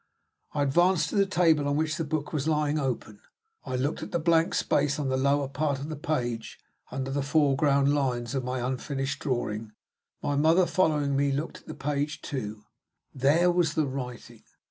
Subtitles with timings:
[0.53, 3.19] I advanced to the table on which the book was lying open.
[3.67, 6.57] I looked at the blank space on the lower part of the page,
[6.89, 9.73] under the foreground lines of my unfinished drawing.
[10.23, 12.63] My mother, following me, looked at the page too.
[13.13, 14.41] There was the writing!